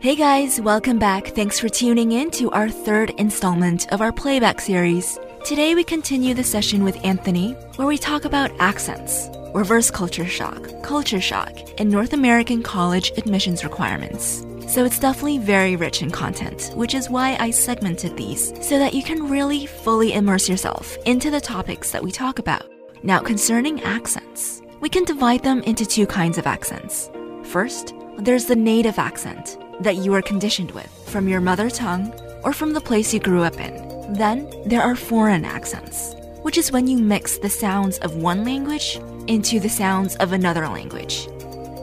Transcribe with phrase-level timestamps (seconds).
[0.00, 1.26] Hey guys, welcome back.
[1.26, 5.18] Thanks for tuning in to our third installment of our playback series.
[5.44, 10.82] Today we continue the session with Anthony, where we talk about accents, reverse culture shock,
[10.82, 14.46] culture shock, and North American college admissions requirements.
[14.68, 18.94] So it's definitely very rich in content, which is why I segmented these so that
[18.94, 22.66] you can really fully immerse yourself into the topics that we talk about.
[23.02, 27.10] Now, concerning accents, we can divide them into two kinds of accents.
[27.42, 32.12] First, there's the native accent that you are conditioned with from your mother tongue
[32.44, 34.14] or from the place you grew up in.
[34.14, 38.98] Then there are foreign accents, which is when you mix the sounds of one language
[39.26, 41.28] into the sounds of another language.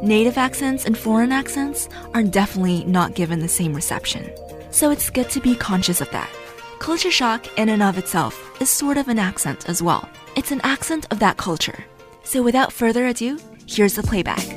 [0.01, 4.29] Native accents and foreign accents are definitely not given the same reception,
[4.71, 6.29] so it's good to be conscious of that.
[6.79, 10.07] Culture shock, in and of itself, is sort of an accent as well.
[10.35, 11.83] It's an accent of that culture.
[12.23, 14.56] So without further ado, here's the playback.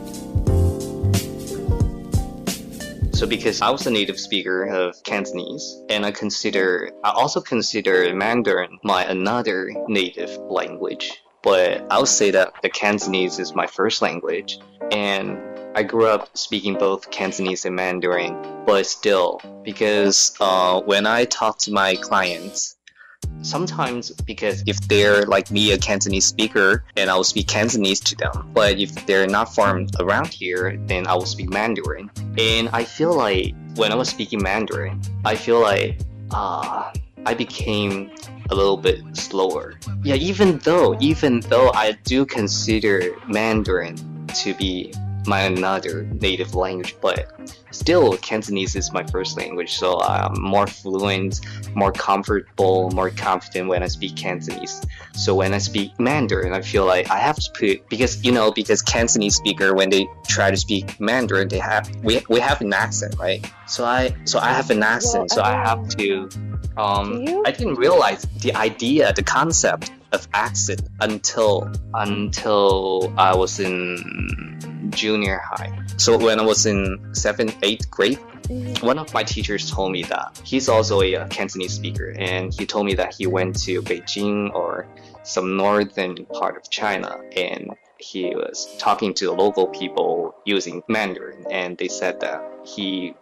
[3.20, 8.14] So because I was a native speaker of Cantonese, and I consider I also consider
[8.14, 11.22] Mandarin my another native language.
[11.42, 14.58] But I would say that the Cantonese is my first language,
[14.90, 15.38] and
[15.76, 18.64] I grew up speaking both Cantonese and Mandarin.
[18.64, 22.78] But still, because uh, when I talk to my clients,
[23.42, 28.14] sometimes because if they're like me a cantonese speaker then i will speak cantonese to
[28.16, 28.50] them.
[28.52, 32.10] But if they're not from around here then i will speak mandarin.
[32.38, 35.98] And i feel like when i was speaking mandarin i feel like
[36.32, 36.92] uh,
[37.26, 38.10] i became
[38.50, 39.74] a little bit slower.
[40.02, 43.96] Yeah even though even though i do consider mandarin
[44.34, 44.92] to be
[45.26, 47.32] my another native language, but
[47.70, 51.40] still Cantonese is my first language, so I'm more fluent,
[51.74, 54.80] more comfortable, more confident when I speak Cantonese.
[55.14, 58.50] So when I speak Mandarin, I feel like I have to put because you know
[58.50, 62.72] because Cantonese speaker when they try to speak Mandarin, they have we we have an
[62.72, 63.44] accent, right?
[63.66, 66.28] So I so I have an accent, well, so I have to.
[66.76, 74.49] Um, I didn't realize the idea, the concept of accent until until I was in
[74.90, 75.76] junior high.
[75.96, 78.18] So when I was in seventh, eighth grade,
[78.80, 82.66] one of my teachers told me that he's also a uh, Cantonese speaker, and he
[82.66, 84.86] told me that he went to Beijing or
[85.22, 87.70] some northern part of China, and
[88.00, 93.14] he was talking to local people using Mandarin, and they said that he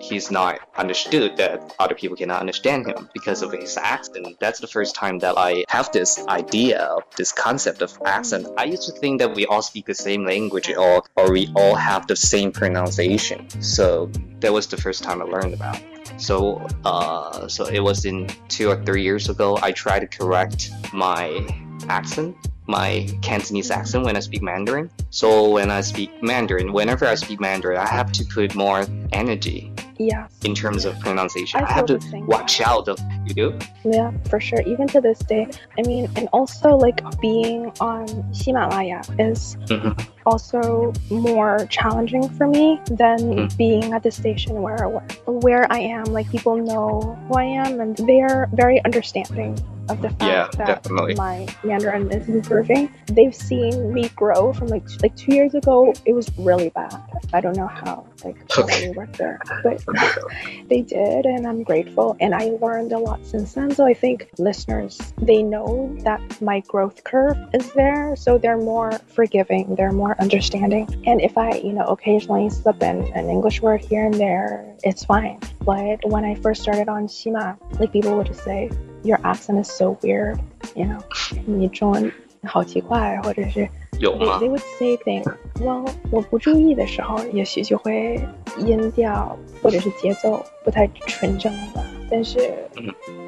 [0.00, 4.26] he's not understood that other people cannot understand him because of his accent.
[4.40, 8.46] That's the first time that I have this idea of this concept of accent.
[8.56, 11.74] I used to think that we all speak the same language or or we all
[11.74, 13.48] have the same pronunciation.
[13.62, 15.80] So that was the first time I learned about.
[16.16, 19.58] So uh, so it was in two or three years ago.
[19.62, 21.46] I tried to correct my
[21.88, 24.90] accent my Cantonese accent when I speak Mandarin.
[25.10, 29.72] So when I speak Mandarin, whenever I speak Mandarin, I have to put more energy.
[29.98, 30.26] Yeah.
[30.42, 32.88] In terms of pronunciation, I, I have to watch out.
[32.88, 33.58] Of, you do?
[33.84, 34.60] Yeah, for sure.
[34.62, 35.46] Even to this day,
[35.78, 39.92] I mean, and also like being on Himalaya is mm-hmm.
[40.26, 43.56] also more challenging for me than mm-hmm.
[43.56, 44.88] being at the station where
[45.26, 46.04] where I am.
[46.06, 49.56] Like people know who I am, and they are very understanding
[49.88, 51.14] of the fact yeah, that definitely.
[51.14, 52.92] my Mandarin is improving.
[53.06, 55.92] They've seen me grow from like like two years ago.
[56.04, 57.02] It was really bad.
[57.32, 58.90] I don't know how like okay.
[58.90, 59.84] worked there, but
[60.68, 62.16] they did, and I'm grateful.
[62.20, 63.74] And I learned a lot since then.
[63.74, 68.92] So I think listeners they know that my growth curve is there, so they're more
[69.08, 69.74] forgiving.
[69.74, 70.88] They're more understanding.
[71.06, 75.04] And if I you know occasionally slip in an English word here and there, it's
[75.04, 75.40] fine.
[75.64, 78.70] But when I first started on Shima, like people would just say,
[79.04, 80.36] your accent is so weird,
[80.74, 80.98] you know，
[81.46, 82.10] 你中文
[82.42, 83.68] 好奇怪，或者是
[84.00, 85.30] 有吗？They would say things.
[85.60, 88.20] Well，我不注意的时候，也许就会
[88.58, 91.82] 音调或者是节奏不太纯正吧。
[92.10, 92.54] 但是，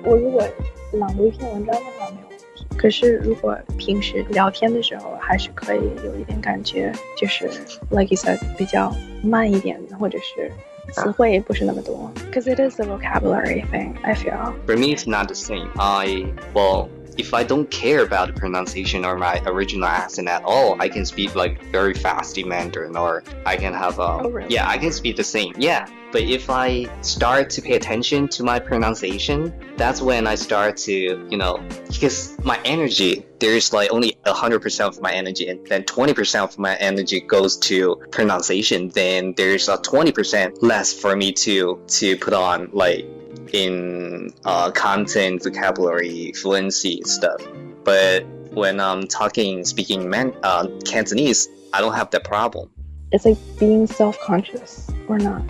[0.05, 0.43] 我如果
[0.95, 2.67] 朗读一篇文章的话，没有问题。
[2.77, 7.47] 可是如果平时聊天的时候，还是可以有一点感觉，就是
[7.91, 10.51] like you said 比较慢一点，或者是。
[12.15, 13.99] Because it is a vocabulary thing.
[14.05, 14.57] I feel.
[14.67, 15.71] For me, it's not the same.
[15.79, 20.81] I well, if I don't care about the pronunciation or my original accent at all,
[20.81, 24.55] I can speak like very fast in Mandarin, or I can have um, oh, really?
[24.55, 25.55] yeah, I can speak the same.
[25.57, 30.77] Yeah, but if I start to pay attention to my pronunciation, that's when I start
[30.79, 35.85] to, you know, because my energy, there's like only 100% of my energy, and then
[35.85, 38.89] 20% of my energy goes to pronunciation.
[38.91, 43.07] Then there's a 20% less for me to to put on like
[43.53, 47.41] in uh, content, vocabulary, fluency stuff.
[47.85, 52.71] But when I'm talking, speaking man, uh, Cantonese, I don't have that problem.
[53.13, 55.43] It's like being self-conscious or not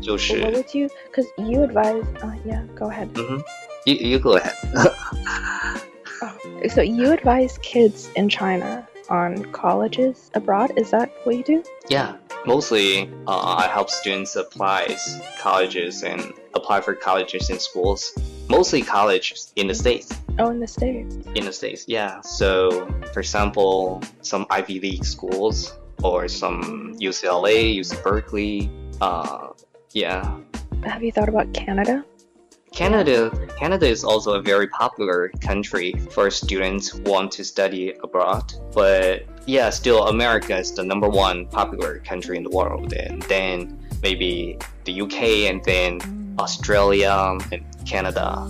[0.00, 0.88] 就 what 是 would you?
[1.06, 2.02] Because you advise.
[2.22, 3.10] Uh, yeah, go ahead.
[3.84, 4.54] you you go ahead.
[6.68, 10.72] So you advise kids in China on colleges abroad.
[10.76, 11.64] Is that what you do?
[11.88, 12.16] Yeah,
[12.46, 14.96] mostly uh, I help students apply
[15.38, 18.12] colleges and apply for colleges and schools.
[18.48, 20.12] Mostly colleges in the states.
[20.38, 21.16] Oh, in the states.
[21.34, 22.20] In the states, yeah.
[22.20, 28.70] So, for example, some Ivy League schools or some UCLA, UC Berkeley.
[29.00, 29.48] Uh,
[29.92, 30.38] yeah,
[30.84, 32.04] Have you thought about Canada?
[32.72, 33.30] Canada.
[33.58, 38.52] Canada is also a very popular country for students who want to study abroad.
[38.72, 43.78] But yeah, still America is the number one popular country in the world, and then
[44.02, 46.00] maybe the UK, and then
[46.38, 48.48] Australia and Canada.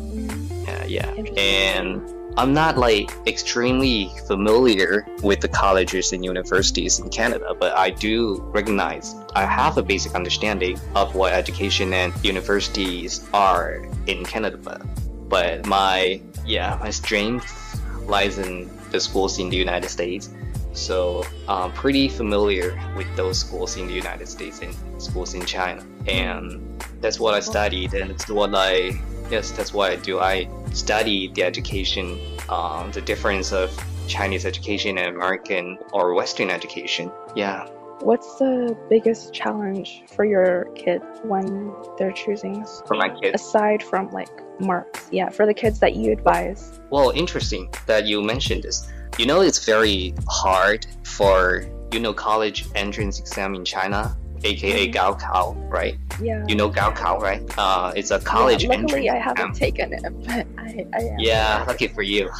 [0.68, 7.54] Uh, yeah, and I'm not like extremely familiar with the colleges and universities in Canada,
[7.58, 13.86] but I do recognize I have a basic understanding of what education and universities are
[14.06, 14.56] in Canada.
[14.56, 14.82] But,
[15.28, 20.30] but my yeah, my strength lies in the schools in the United States.
[20.72, 25.84] So I'm pretty familiar with those schools in the United States and schools in China,
[26.06, 28.92] and that's what I studied, and it's what I
[29.30, 30.20] yes, that's what I do.
[30.20, 32.18] I study the education,
[32.48, 33.70] um, the difference of
[34.08, 37.10] Chinese education and American or Western education.
[37.34, 37.68] Yeah.
[38.00, 42.64] What's the biggest challenge for your kids when they're choosing?
[42.86, 43.40] For my kids.
[43.40, 46.80] Aside from like marks, yeah, for the kids that you advise.
[46.90, 48.88] Well, interesting that you mentioned this.
[49.18, 55.70] You know, it's very hard for you know college entrance exam in China, aka Gaokao,
[55.70, 55.96] right?
[56.20, 56.44] Yeah.
[56.46, 57.42] You know Gaokao, right?
[57.58, 61.18] Uh, it's a college yeah, entrance luckily, I haven't taken it, but I, I am.
[61.18, 62.30] Yeah, lucky for you.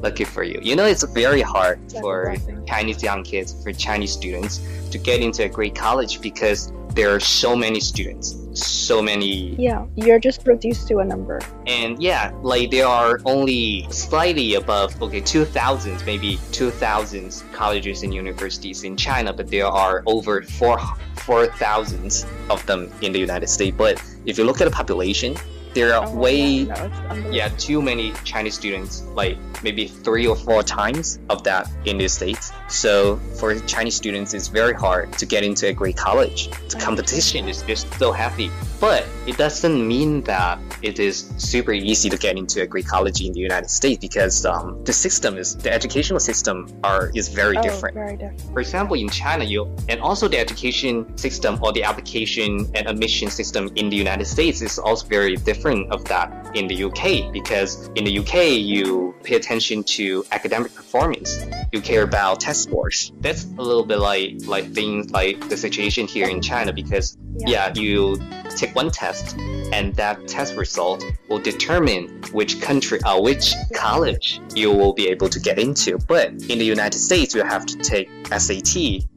[0.00, 0.60] Lucky for you.
[0.62, 2.34] You know, it's very hard That's for.
[2.66, 4.60] Chinese young kids, for Chinese students
[4.90, 9.84] to get into a great college because there are so many students, so many Yeah,
[9.96, 11.40] you're just reduced to a number.
[11.66, 18.82] and yeah, like there are only slightly above, okay, 2,000, maybe 2,000 colleges and universities
[18.84, 20.78] in China, but there are over 4
[21.16, 23.76] 4,000 of them in the United States.
[23.76, 25.36] But if you look at the population,
[25.74, 30.36] there are Oh, way, yeah, no, yeah, too many Chinese students, like maybe three or
[30.36, 32.52] four times of that in the States.
[32.68, 36.50] So for Chinese students, it's very hard to get into a great college.
[36.68, 38.50] The competition is just so heavy.
[38.80, 43.22] But it doesn't mean that it is super easy to get into a great college
[43.22, 47.56] in the United States because um, the system is the educational system are is very
[47.56, 47.94] oh, different.
[47.94, 48.40] Very different.
[48.52, 53.30] For example, in China, you and also the education system or the application and admission
[53.30, 57.88] system in the United States is also very different of that in the UK because
[57.94, 61.44] in the UK you pay attention to academic performance.
[61.72, 63.12] You care about test scores.
[63.20, 67.72] That's a little bit like like things like the situation here in China because yeah,
[67.74, 68.18] you
[68.56, 69.36] take one test
[69.72, 75.28] and that test result will determine which country uh, which college you will be able
[75.28, 78.08] to get into but in the united states you have to take
[78.38, 78.74] sat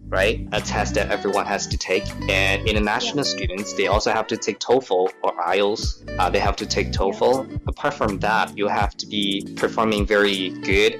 [0.10, 0.48] right?
[0.52, 2.04] A test that everyone has to take.
[2.30, 6.66] And international students they also have to take toefl or ielts uh, they have to
[6.66, 7.60] take toefl.
[7.68, 11.00] Apart from that you have to be performing very good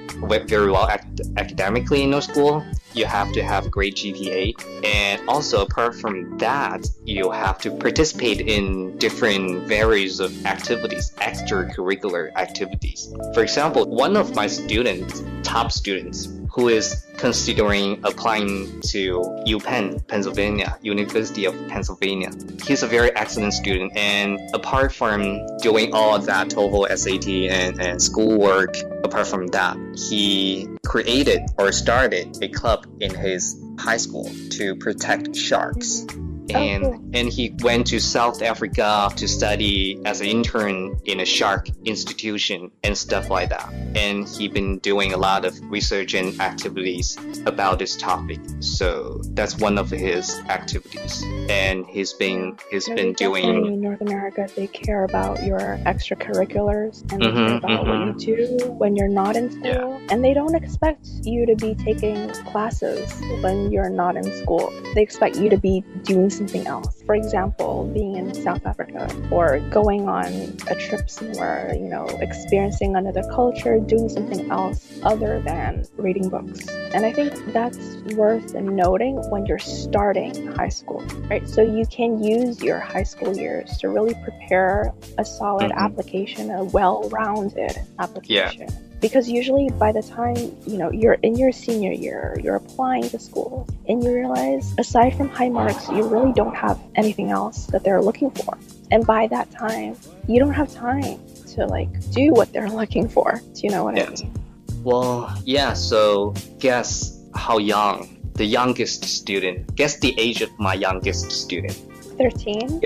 [0.50, 2.64] very well ac- academically in your school.
[2.92, 4.84] You have to have a great GPA.
[4.84, 12.34] And also, apart from that, you have to participate in different varieties of activities, extracurricular
[12.34, 13.14] activities.
[13.32, 20.76] For example, one of my students, top students, who is considering applying to UPenn, Pennsylvania,
[20.82, 22.30] University of Pennsylvania.
[22.64, 28.02] He's a very excellent student, and apart from doing all that TOEFL, SAT, and, and
[28.02, 29.76] schoolwork, apart from that,
[30.10, 36.06] he created or started a club in his high school to protect sharks.
[36.54, 37.10] Oh, and, cool.
[37.14, 42.70] and he went to South Africa to study as an intern in a shark institution
[42.82, 43.72] and stuff like that.
[43.94, 47.16] And he's been doing a lot of research and activities
[47.46, 48.40] about this topic.
[48.60, 51.22] So that's one of his activities.
[51.48, 54.48] And he's been he's No, been doing in North America.
[54.56, 58.56] They care about your extracurriculars and they care mm-hmm, about what you mm-hmm.
[58.56, 59.64] do when you're not in school.
[59.64, 60.06] Yeah.
[60.10, 64.72] And they don't expect you to be taking classes when you're not in school.
[64.94, 67.02] They expect you to be doing something else.
[67.02, 72.96] For example, being in South Africa or going on a trip somewhere, you know, experiencing
[72.96, 76.66] another culture, doing something else other than reading books.
[76.94, 77.78] And I think that's
[78.16, 81.46] worth noting when you're starting high school, right?
[81.46, 85.76] So you can use your high school years to really prepare a solid Mhm.
[85.76, 88.68] application, a well rounded application.
[89.00, 93.18] Because usually by the time you know you're in your senior year you're applying to
[93.18, 97.82] school and you realize aside from high marks you really don't have anything else that
[97.84, 98.58] they're looking for
[98.90, 99.96] and by that time
[100.28, 103.96] you don't have time to like do what they're looking for do you know what
[103.96, 104.20] Yes.
[104.22, 104.34] i mean
[104.82, 111.28] Well, yeah, so guess how young the youngest student, guess the age of my youngest
[111.30, 111.76] student,
[112.16, 112.80] 13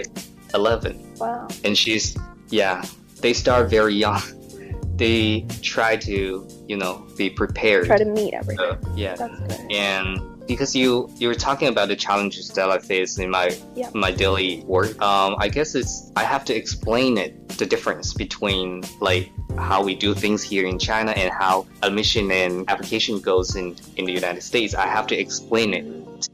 [0.54, 0.99] 11.
[1.23, 2.16] wow And she's,
[2.50, 2.83] yeah,
[3.23, 4.18] they start very young.
[4.96, 7.86] They try to, you know, be prepared.
[7.86, 9.14] try to meet everything Uh, yeah.
[9.14, 13.30] that's good and because you you were talking about the challenges that I face in
[13.30, 13.88] my Yeah.
[13.94, 18.84] my daily work, um, I guess it's I have to explain it the difference between
[19.00, 23.74] like how we do things here in China and how admission and application goes in
[23.96, 24.74] in the United States.
[24.74, 25.84] I have to explain it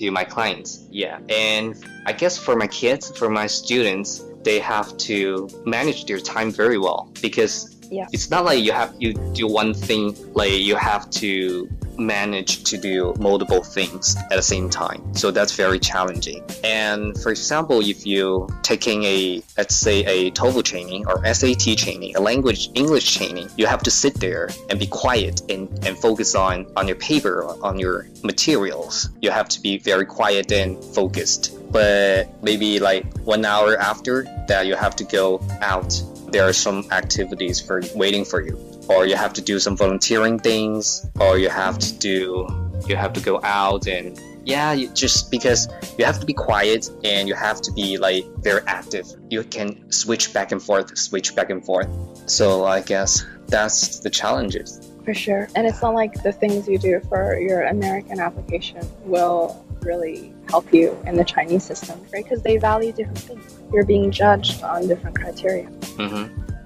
[0.01, 0.71] to my clients.
[0.91, 1.75] Yeah, and
[2.07, 6.79] I guess for my kids, for my students, they have to manage their time very
[6.79, 8.07] well because yeah.
[8.13, 11.69] It's not like you have you do one thing like you have to
[11.99, 15.15] manage to do multiple things at the same time.
[15.15, 16.43] So that's very challenging.
[16.65, 22.17] And for example if you taking a let's say a TOEFL training or SAT training
[22.17, 26.35] a language English training you have to sit there and be quiet and, and focus
[26.35, 29.11] on on your paper on your materials.
[29.21, 31.57] You have to be very quiet and focused.
[31.73, 36.03] But maybe like one hour after that you have to go out
[36.33, 38.59] there are some activities for waiting for you.
[38.89, 42.49] Or you have to do some volunteering things or you have to do
[42.87, 45.69] you have to go out and yeah you, just because
[45.99, 49.07] you have to be quiet and you have to be like very active.
[49.29, 51.89] You can switch back and forth switch back and forth.
[52.27, 54.91] So i guess that's the challenges.
[55.05, 55.49] For sure.
[55.55, 60.73] And it's not like the things you do for your American application will really help
[60.75, 62.25] you in the Chinese system, right?
[62.25, 63.57] Because they value different things.
[63.73, 65.67] You're being judged on different criteria.
[65.67, 66.25] hmm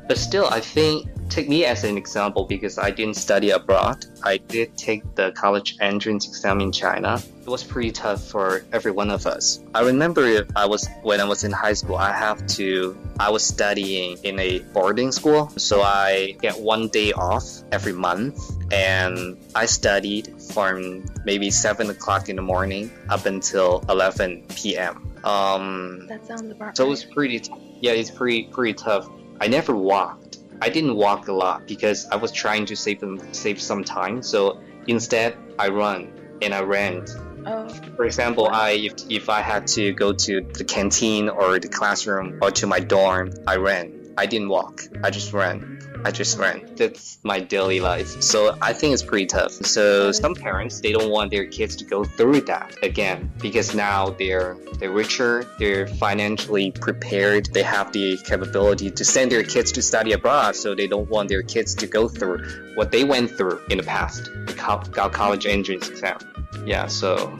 [0.08, 4.06] But still, I think take me as an example because I didn't study abroad.
[4.22, 7.20] I did take the college entrance exam in China.
[7.42, 9.60] It was pretty tough for every one of us.
[9.74, 11.96] I remember I was when I was in high school.
[11.96, 12.96] I have to.
[13.20, 18.40] I was studying in a boarding school, so I get one day off every month,
[18.72, 25.10] and I studied from maybe seven o'clock in the morning up until eleven p.m.
[25.24, 29.08] Um, That sounds about so it was pretty, t- yeah, it's pretty pretty tough.
[29.40, 30.38] I never walked.
[30.60, 34.22] I didn't walk a lot because I was trying to save them save some time.
[34.22, 37.04] So instead, I run and I ran.
[37.46, 41.68] Oh, For example, I if, if I had to go to the canteen or the
[41.68, 44.14] classroom or to my dorm, I ran.
[44.16, 44.82] I didn't walk.
[45.02, 45.80] I just ran.
[46.04, 46.68] I just ran.
[46.76, 48.22] That's my daily life.
[48.22, 49.52] So I think it's pretty tough.
[49.52, 54.10] So some parents they don't want their kids to go through that again because now
[54.10, 59.82] they're they're richer, they're financially prepared, they have the capability to send their kids to
[59.82, 60.56] study abroad.
[60.56, 63.84] So they don't want their kids to go through what they went through in the
[63.84, 66.18] past, the co- co- college entrance exam.
[66.66, 66.86] Yeah.
[66.86, 67.38] So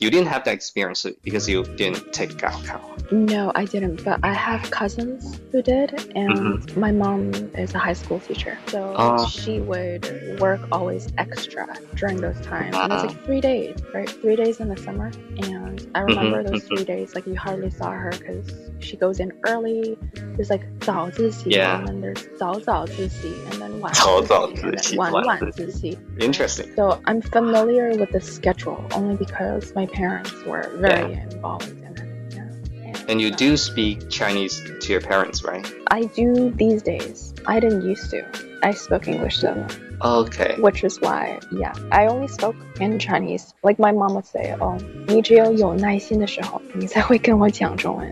[0.00, 2.80] you didn't have that experience because you didn't take Gaokao.
[3.12, 4.04] no, I didn't.
[4.04, 8.58] But I have cousins who did, and my mom is a high school teacher.
[8.68, 9.26] So Oh.
[9.28, 12.74] she would work always extra during those times.
[12.76, 13.06] And it's Ah.
[13.06, 14.08] like three days, right?
[14.08, 15.10] Three days in the summer.
[15.38, 18.46] And I remember Mhm, those three days, like you hardly saw her because
[18.80, 19.96] she goes in early.
[20.36, 21.78] There's like 早自习, Yeah.
[21.78, 25.96] and then there's 早早自习, and then 晚早早自习, and 自习， then 晚晚晚自自习.
[26.18, 26.68] Interesting.
[26.74, 32.00] So I'm familiar with the schedule only because my parents were very involved in it.
[32.34, 32.94] Yeah.
[33.08, 35.64] And you so- do speak Chinese to your parents, right?
[35.90, 37.34] I do these days.
[37.46, 38.24] I didn't used to.
[38.62, 39.66] I spoke English to them,
[40.02, 40.56] Okay.
[40.58, 43.44] which is why, yeah, I only spoke in Chinese.
[43.62, 48.10] Like my mom would say, "Oh, 你只有有耐心的时候，你才会跟我讲中文."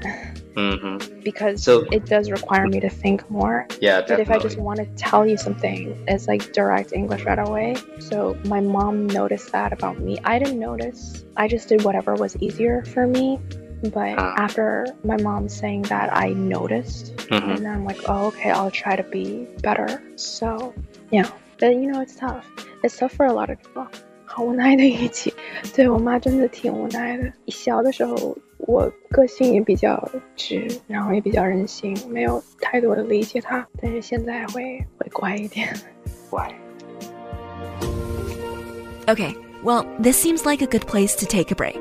[0.59, 1.21] Mm-hmm.
[1.23, 3.67] Because So- it does require me to think more.
[3.81, 4.49] Yeah, But if I definitely.
[4.49, 7.77] just want to tell you something, it's like direct English right away.
[8.01, 10.19] So my mom noticed that about me.
[10.25, 11.25] I didn't notice.
[11.37, 13.41] I just did whatever was easier for me.
[13.93, 14.35] But Ah.
[14.39, 17.17] after my mom saying that, I noticed.
[17.29, 17.43] Mhm.
[17.51, 20.01] And then I'm like, oh, okay, I'll try to be better.
[20.17, 20.73] So,
[21.11, 21.29] yeah.
[21.61, 22.47] But you know, it's tough.
[22.83, 23.87] It's tough for a lot of people.
[24.27, 25.33] 好无奈的一起，
[25.77, 27.31] 对我妈真的挺无奈的。
[27.49, 28.37] 小的时候，
[28.69, 33.67] 我个性也比较直，然后也比较任性，没有太多的理解她。
[33.81, 35.75] 但是现在会会乖一点。
[36.31, 36.55] Why?
[39.07, 41.79] Okay, well, this seems like a good place to take a break.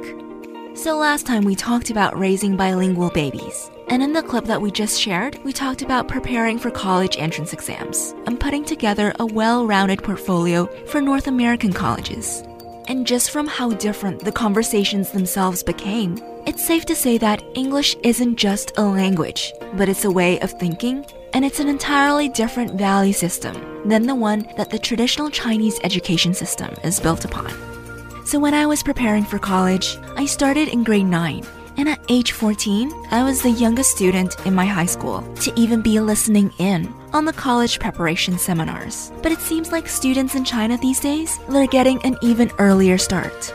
[0.76, 3.70] So, last time we talked about raising bilingual babies.
[3.88, 7.54] And in the clip that we just shared, we talked about preparing for college entrance
[7.54, 12.44] exams and putting together a well rounded portfolio for North American colleges.
[12.88, 16.18] And just from how different the conversations themselves became,
[16.49, 20.51] it's safe to say that English isn't just a language, but it's a way of
[20.51, 25.79] thinking and it's an entirely different value system than the one that the traditional Chinese
[25.85, 27.51] education system is built upon.
[28.25, 31.45] So when I was preparing for college, I started in grade 9
[31.77, 35.83] and at age 14, I was the youngest student in my high school to even
[35.83, 39.13] be listening in on the college preparation seminars.
[39.23, 43.53] But it seems like students in China these days, they're getting an even earlier start.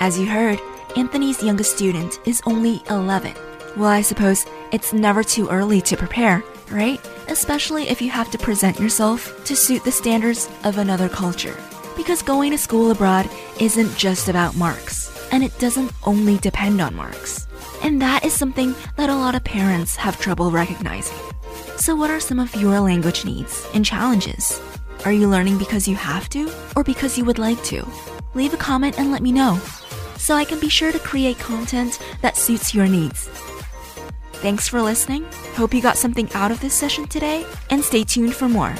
[0.00, 0.60] As you heard,
[0.94, 3.32] Anthony's youngest student is only 11.
[3.78, 7.00] Well, I suppose it's never too early to prepare, right?
[7.28, 11.56] Especially if you have to present yourself to suit the standards of another culture.
[11.96, 16.94] Because going to school abroad isn't just about marks, and it doesn't only depend on
[16.94, 17.46] marks.
[17.82, 21.16] And that is something that a lot of parents have trouble recognizing.
[21.78, 24.60] So, what are some of your language needs and challenges?
[25.06, 27.86] Are you learning because you have to or because you would like to?
[28.34, 29.58] Leave a comment and let me know
[30.22, 33.26] so I can be sure to create content that suits your needs.
[34.34, 35.24] Thanks for listening.
[35.54, 38.72] Hope you got something out of this session today, and stay tuned for more.